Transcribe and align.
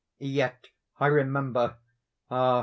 Yet 0.17 0.69
I 0.99 1.05
remember—ah! 1.05 2.59